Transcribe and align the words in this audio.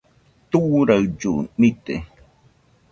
Turaillu 0.49 1.33
nite 1.61 1.95